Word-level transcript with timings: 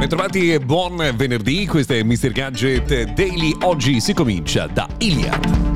Bentrovati 0.00 0.50
e 0.54 0.60
buon 0.60 1.12
venerdì, 1.14 1.66
questo 1.66 1.92
è 1.92 2.02
Mr. 2.02 2.30
Gadget 2.32 3.12
Daily. 3.12 3.54
Oggi 3.64 4.00
si 4.00 4.14
comincia 4.14 4.66
da 4.66 4.88
Iliad. 4.96 5.69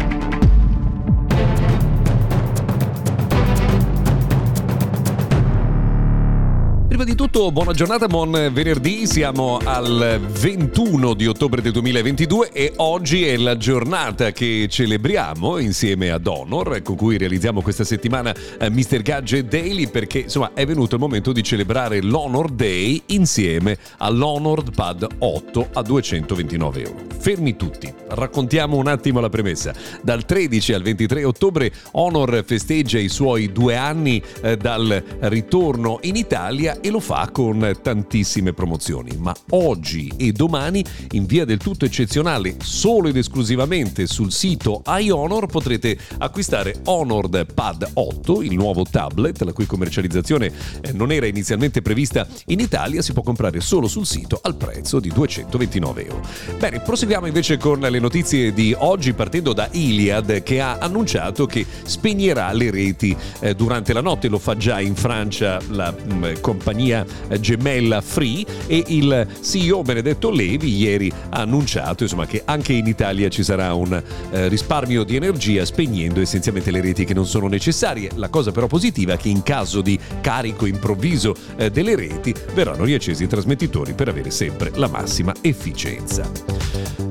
Prima 6.94 7.10
di 7.10 7.16
tutto, 7.16 7.50
buona 7.50 7.72
giornata, 7.72 8.06
buon 8.06 8.30
venerdì. 8.52 9.08
Siamo 9.08 9.58
al 9.64 10.20
21 10.24 11.14
di 11.14 11.26
ottobre 11.26 11.60
del 11.60 11.72
2022 11.72 12.50
e 12.52 12.72
oggi 12.76 13.26
è 13.26 13.36
la 13.36 13.56
giornata 13.56 14.30
che 14.30 14.68
celebriamo 14.70 15.58
insieme 15.58 16.12
ad 16.12 16.24
Honor, 16.28 16.82
con 16.82 16.94
cui 16.94 17.18
realizziamo 17.18 17.62
questa 17.62 17.82
settimana 17.82 18.32
eh, 18.60 18.70
Mr. 18.70 19.02
Gadget 19.02 19.48
Daily, 19.48 19.88
perché 19.88 20.20
insomma 20.20 20.52
è 20.54 20.64
venuto 20.64 20.94
il 20.94 21.00
momento 21.00 21.32
di 21.32 21.42
celebrare 21.42 22.00
l'Honor 22.00 22.48
Day 22.52 23.02
insieme 23.06 23.76
all'Honor 23.98 24.62
Pad 24.72 25.04
8 25.18 25.70
a 25.72 25.82
229 25.82 26.80
euro. 26.80 26.94
Fermi 27.18 27.56
tutti, 27.56 27.92
raccontiamo 28.10 28.76
un 28.76 28.86
attimo 28.86 29.18
la 29.18 29.30
premessa. 29.30 29.74
Dal 30.00 30.24
13 30.24 30.72
al 30.74 30.82
23 30.82 31.24
ottobre 31.24 31.72
Honor 31.92 32.44
festeggia 32.46 33.00
i 33.00 33.08
suoi 33.08 33.50
due 33.50 33.74
anni 33.74 34.22
eh, 34.42 34.56
dal 34.56 35.02
ritorno 35.22 35.98
in 36.02 36.14
Italia 36.14 36.82
e 36.84 36.90
lo 36.90 37.00
fa 37.00 37.30
con 37.32 37.78
tantissime 37.80 38.52
promozioni. 38.52 39.16
Ma 39.16 39.34
oggi 39.50 40.12
e 40.18 40.32
domani, 40.32 40.84
in 41.12 41.24
via 41.24 41.46
del 41.46 41.56
tutto 41.56 41.86
eccezionale, 41.86 42.56
solo 42.60 43.08
ed 43.08 43.16
esclusivamente 43.16 44.06
sul 44.06 44.30
sito 44.30 44.82
iHonor, 44.86 45.46
potrete 45.46 45.96
acquistare 46.18 46.82
Honor 46.84 47.46
Pad 47.54 47.88
8, 47.94 48.42
il 48.42 48.52
nuovo 48.52 48.84
tablet, 48.84 49.40
la 49.40 49.54
cui 49.54 49.64
commercializzazione 49.64 50.52
eh, 50.82 50.92
non 50.92 51.10
era 51.10 51.24
inizialmente 51.24 51.80
prevista 51.80 52.26
in 52.48 52.60
Italia, 52.60 53.00
si 53.00 53.14
può 53.14 53.22
comprare 53.22 53.62
solo 53.62 53.88
sul 53.88 54.04
sito 54.04 54.38
al 54.42 54.54
prezzo 54.56 55.00
di 55.00 55.08
229 55.08 56.06
euro. 56.06 56.20
Bene, 56.58 56.80
proseguiamo 56.80 57.24
invece 57.24 57.56
con 57.56 57.80
le 57.80 57.98
notizie 57.98 58.52
di 58.52 58.74
oggi 58.76 59.14
partendo 59.14 59.54
da 59.54 59.70
Iliad 59.70 60.42
che 60.42 60.60
ha 60.60 60.76
annunciato 60.76 61.46
che 61.46 61.64
spegnerà 61.84 62.52
le 62.52 62.70
reti 62.70 63.16
eh, 63.40 63.54
durante 63.54 63.94
la 63.94 64.02
notte, 64.02 64.28
lo 64.28 64.38
fa 64.38 64.54
già 64.54 64.80
in 64.80 64.94
Francia 64.94 65.58
la 65.68 65.90
mh, 65.90 66.40
compagnia 66.42 66.72
compagnia 66.74 67.06
gemella 67.38 68.00
Free 68.00 68.44
e 68.66 68.82
il 68.88 69.26
CEO 69.40 69.82
Benedetto 69.82 70.30
Levi 70.30 70.76
ieri 70.76 71.10
ha 71.30 71.40
annunciato 71.40 72.02
insomma, 72.02 72.26
che 72.26 72.42
anche 72.44 72.72
in 72.72 72.86
Italia 72.86 73.28
ci 73.28 73.44
sarà 73.44 73.72
un 73.74 74.02
eh, 74.30 74.48
risparmio 74.48 75.04
di 75.04 75.14
energia 75.16 75.64
spegnendo 75.64 76.20
essenzialmente 76.20 76.70
le 76.70 76.80
reti 76.80 77.04
che 77.04 77.14
non 77.14 77.26
sono 77.26 77.46
necessarie. 77.46 78.10
La 78.16 78.28
cosa 78.28 78.50
però 78.50 78.66
positiva 78.66 79.14
è 79.14 79.16
che 79.16 79.28
in 79.28 79.42
caso 79.42 79.80
di 79.80 79.98
carico 80.20 80.66
improvviso 80.66 81.34
eh, 81.56 81.70
delle 81.70 81.94
reti 81.94 82.34
verranno 82.52 82.84
riaccesi 82.84 83.22
i 83.22 83.28
trasmettitori 83.28 83.92
per 83.92 84.08
avere 84.08 84.30
sempre 84.30 84.72
la 84.74 84.88
massima 84.88 85.32
efficienza. 85.40 86.28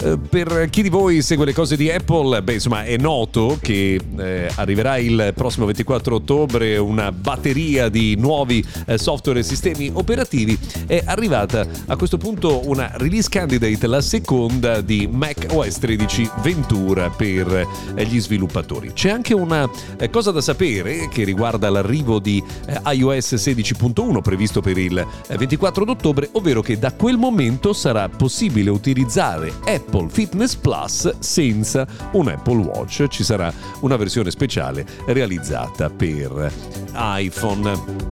Eh, 0.03 0.17
per 0.17 0.67
chi 0.70 0.81
di 0.81 0.89
voi 0.89 1.22
segue 1.22 1.45
le 1.45 1.53
cose 1.53 1.77
di 1.77 1.89
Apple, 1.89 2.42
beh, 2.42 2.53
insomma, 2.53 2.83
è 2.83 2.98
noto 2.98 3.58
che 3.61 3.98
eh, 4.17 4.52
arriverà 4.55 4.98
il 4.98 5.32
prossimo 5.33 5.66
24 5.66 6.16
ottobre 6.16 6.77
una 6.77 7.11
batteria 7.14 7.87
di 7.87 8.16
nuovi 8.17 8.66
eh, 8.86 8.98
software 8.98 9.39
e 9.39 9.43
sistemi 9.43 9.52
operativi. 9.93 10.58
È 10.86 11.02
arrivata 11.05 11.65
a 11.87 11.95
questo 11.95 12.17
punto 12.17 12.67
una 12.67 12.91
release 12.95 13.30
candidate, 13.30 13.87
la 13.87 14.02
seconda 14.02 14.81
di 14.81 15.08
Mac 15.11 15.47
OS 15.49 15.80
13 15.80 16.30
Ventura 16.41 17.09
per 17.09 17.67
eh, 17.95 18.05
gli 18.05 18.19
sviluppatori. 18.19 18.93
C'è 18.93 19.09
anche 19.09 19.33
una 19.33 19.69
eh, 19.97 20.09
cosa 20.09 20.31
da 20.31 20.42
sapere 20.42 21.08
che 21.09 21.23
riguarda 21.23 21.69
l'arrivo 21.69 22.19
di 22.19 22.43
eh, 22.65 22.93
iOS 22.93 23.33
16.1 23.33 24.21
previsto 24.21 24.61
per 24.61 24.77
il 24.77 25.05
24 25.27 25.89
ottobre, 25.89 26.30
ovvero 26.33 26.61
che 26.61 26.77
da 26.77 26.93
quel 26.93 27.17
momento 27.17 27.73
sarà 27.73 28.09
possibile 28.09 28.69
utilizzare 28.69 29.52
Apple 29.65 30.09
Fitness 30.09 30.55
Plus 30.55 31.19
senza 31.19 31.86
un 32.11 32.27
Apple 32.27 32.58
Watch. 32.58 33.08
Ci 33.08 33.23
sarà 33.23 33.52
una 33.81 33.95
versione 33.95 34.31
speciale 34.31 34.86
realizzata 35.05 35.89
per 35.89 36.52
iPhone. 36.93 38.12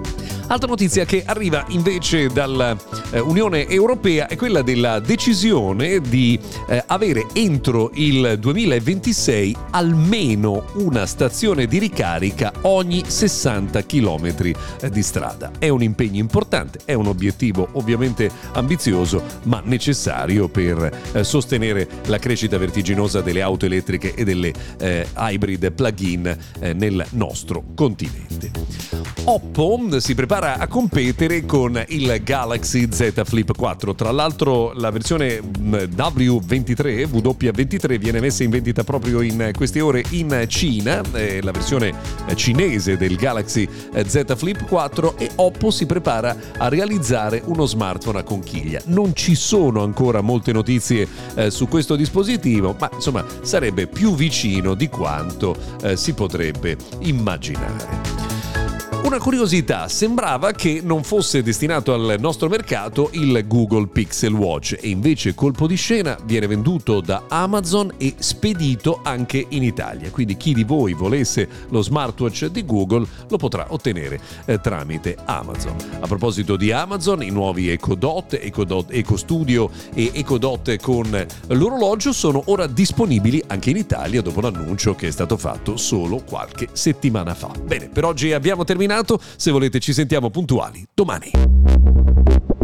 Altra 0.51 0.67
notizia 0.67 1.05
che 1.05 1.23
arriva 1.25 1.63
invece 1.69 2.27
dall'Unione 2.27 3.67
eh, 3.67 3.73
Europea 3.73 4.27
è 4.27 4.35
quella 4.35 4.61
della 4.61 4.99
decisione 4.99 6.01
di 6.01 6.37
eh, 6.67 6.83
avere 6.87 7.27
entro 7.31 7.89
il 7.93 8.37
2026 8.37 9.55
almeno 9.69 10.65
una 10.73 11.05
stazione 11.05 11.67
di 11.67 11.79
ricarica 11.79 12.51
ogni 12.63 13.01
60 13.07 13.85
km 13.85 14.51
eh, 14.81 14.89
di 14.89 15.01
strada. 15.01 15.51
È 15.57 15.69
un 15.69 15.83
impegno 15.83 16.19
importante, 16.19 16.79
è 16.83 16.95
un 16.95 17.07
obiettivo 17.07 17.69
ovviamente 17.71 18.29
ambizioso 18.51 19.23
ma 19.43 19.61
necessario 19.63 20.49
per 20.49 21.21
sostenere 21.21 21.87
la 22.07 22.19
crescita 22.19 22.57
vertiginosa 22.57 23.21
delle 23.21 23.41
auto 23.41 23.65
elettriche 23.65 24.13
e 24.13 24.25
delle 24.25 24.51
eh, 24.79 25.07
hybrid 25.15 25.71
plug-in 25.71 26.37
eh, 26.59 26.73
nel 26.73 27.05
nostro 27.11 27.63
continente. 27.73 28.51
Oppo 29.23 29.99
si 29.99 30.15
prepara 30.15 30.40
prepara 30.41 30.57
a 30.57 30.67
competere 30.67 31.45
con 31.45 31.83
il 31.89 32.19
Galaxy 32.23 32.87
Z 32.91 33.21
Flip 33.25 33.55
4. 33.55 33.93
Tra 33.93 34.09
l'altro 34.09 34.73
la 34.73 34.89
versione 34.89 35.39
mm, 35.39 35.73
W23, 35.95 37.03
W23 37.03 37.99
viene 37.99 38.19
messa 38.19 38.43
in 38.43 38.49
vendita 38.49 38.83
proprio 38.83 39.21
in 39.21 39.51
queste 39.55 39.81
ore 39.81 40.03
in 40.09 40.45
Cina, 40.47 41.01
la 41.41 41.51
versione 41.51 41.93
cinese 42.33 42.97
del 42.97 43.17
Galaxy 43.17 43.67
Z 44.03 44.35
Flip 44.35 44.65
4 44.65 45.17
e 45.17 45.29
Oppo 45.35 45.69
si 45.69 45.85
prepara 45.85 46.35
a 46.57 46.69
realizzare 46.69 47.43
uno 47.45 47.67
smartphone 47.67 48.19
a 48.19 48.23
conchiglia. 48.23 48.81
Non 48.85 49.13
ci 49.13 49.35
sono 49.35 49.83
ancora 49.83 50.21
molte 50.21 50.51
notizie 50.51 51.07
eh, 51.35 51.51
su 51.51 51.67
questo 51.67 51.95
dispositivo, 51.95 52.75
ma 52.79 52.89
insomma 52.91 53.23
sarebbe 53.43 53.85
più 53.85 54.15
vicino 54.15 54.73
di 54.73 54.89
quanto 54.89 55.55
eh, 55.83 55.95
si 55.95 56.13
potrebbe 56.13 56.77
immaginare. 57.01 58.20
Una 59.11 59.19
curiosità, 59.19 59.89
sembrava 59.89 60.53
che 60.53 60.79
non 60.81 61.03
fosse 61.03 61.43
destinato 61.43 61.93
al 61.93 62.15
nostro 62.17 62.47
mercato 62.47 63.09
il 63.11 63.45
Google 63.45 63.87
Pixel 63.87 64.31
Watch 64.31 64.77
e 64.79 64.87
invece 64.87 65.35
colpo 65.35 65.67
di 65.67 65.75
scena 65.75 66.17
viene 66.23 66.47
venduto 66.47 67.01
da 67.01 67.23
Amazon 67.27 67.91
e 67.97 68.13
spedito 68.19 69.01
anche 69.03 69.45
in 69.49 69.63
Italia. 69.63 70.09
Quindi 70.11 70.37
chi 70.37 70.53
di 70.53 70.63
voi 70.63 70.93
volesse 70.93 71.45
lo 71.71 71.81
smartwatch 71.81 72.45
di 72.45 72.63
Google 72.63 73.05
lo 73.27 73.35
potrà 73.35 73.65
ottenere 73.71 74.17
eh, 74.45 74.61
tramite 74.61 75.17
Amazon. 75.25 75.75
A 75.99 76.07
proposito 76.07 76.55
di 76.55 76.71
Amazon, 76.71 77.21
i 77.21 77.31
nuovi 77.31 77.69
Echo 77.69 77.95
Dot, 77.95 78.39
Echo, 78.41 78.63
Dot, 78.63 78.91
Echo 78.91 79.17
Studio 79.17 79.69
e 79.93 80.11
Echo 80.13 80.37
Dot 80.37 80.73
con 80.77 81.27
l'orologio 81.47 82.13
sono 82.13 82.43
ora 82.45 82.65
disponibili 82.65 83.43
anche 83.47 83.71
in 83.71 83.75
Italia 83.75 84.21
dopo 84.21 84.39
l'annuncio 84.39 84.95
che 84.95 85.09
è 85.09 85.11
stato 85.11 85.35
fatto 85.35 85.75
solo 85.75 86.23
qualche 86.23 86.69
settimana 86.71 87.33
fa. 87.33 87.51
Bene, 87.61 87.89
per 87.89 88.05
oggi 88.05 88.31
abbiamo 88.31 88.63
terminato 88.63 88.99
terminato. 89.01 89.19
Se 89.35 89.51
volete 89.51 89.79
ci 89.79 89.93
sentiamo 89.93 90.29
puntuali 90.29 90.85
domani. 90.93 92.60